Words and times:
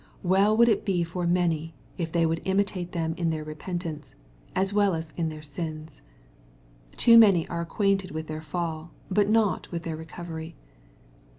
Well 0.23 0.57
would 0.57 0.67
it 0.67 0.83
be 0.83 1.03
for 1.03 1.27
many, 1.27 1.75
if 1.95 2.11
they 2.11 2.25
would 2.25 2.41
imitate 2.43 2.91
them 2.91 3.13
in 3.19 3.29
their 3.29 3.43
repentance, 3.43 4.15
as 4.55 4.73
well 4.73 4.95
as 4.95 5.11
in 5.15 5.29
their 5.29 5.43
sins. 5.43 6.01
Too 6.97 7.19
many 7.19 7.47
are 7.49 7.61
acquainted 7.61 8.09
with 8.09 8.25
their 8.25 8.41
fall, 8.41 8.89
but 9.11 9.29
not 9.29 9.69
with 9.69 9.83
their 9.83 9.95
recovery. 9.95 10.55